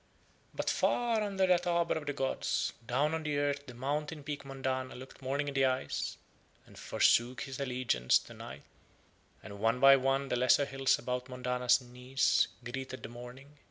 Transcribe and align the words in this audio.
But 0.55 0.67
far 0.67 1.21
under 1.21 1.45
that 1.45 1.67
arbour 1.67 1.93
of 1.93 2.07
the 2.07 2.13
gods 2.13 2.73
down 2.83 3.13
on 3.13 3.21
the 3.21 3.37
earth 3.37 3.67
the 3.67 3.75
mountain 3.75 4.23
peak 4.23 4.43
Mondana 4.43 4.95
looked 4.95 5.21
Morning 5.21 5.47
in 5.49 5.53
the 5.53 5.65
eyes 5.65 6.17
and 6.65 6.75
forsook 6.75 7.41
his 7.41 7.59
allegiance 7.59 8.17
to 8.17 8.33
Night, 8.33 8.63
and 9.43 9.59
one 9.59 9.79
by 9.79 9.95
one 9.97 10.29
the 10.29 10.35
lesser 10.35 10.65
hills 10.65 10.97
about 10.97 11.29
Mondana's 11.29 11.81
knees 11.81 12.47
greeted 12.63 13.03
the 13.03 13.09
Morning. 13.09 13.59